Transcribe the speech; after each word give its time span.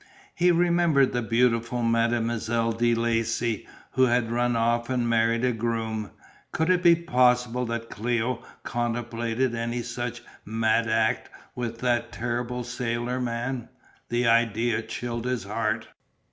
He 0.33 0.49
remembered 0.49 1.13
the 1.13 1.21
beautiful 1.21 1.83
Mademoiselle 1.83 2.71
de 2.71 2.95
Lacy 2.95 3.67
who 3.91 4.05
had 4.07 4.31
run 4.31 4.55
off 4.55 4.89
and 4.89 5.07
married 5.07 5.45
a 5.45 5.51
groom; 5.51 6.09
could 6.51 6.71
it 6.71 6.81
be 6.81 6.95
possible 6.95 7.67
that 7.67 7.91
Cléo 7.91 8.41
contemplated 8.63 9.53
any 9.53 9.83
such 9.83 10.23
mad 10.43 10.89
act 10.89 11.29
with 11.53 11.77
that 11.81 12.11
terrific 12.11 12.65
sailor 12.65 13.19
man? 13.21 13.69
The 14.09 14.25
idea 14.25 14.81
chilled 14.81 15.25
his 15.25 15.43
heart. 15.43 15.87